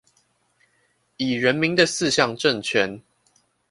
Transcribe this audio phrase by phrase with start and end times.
[1.17, 3.03] 以人民的四項政權